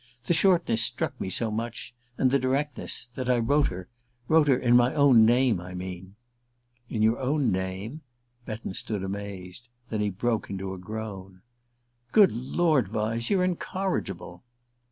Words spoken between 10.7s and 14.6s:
a groan. "Good Lord, Vyse you're incorrigible!"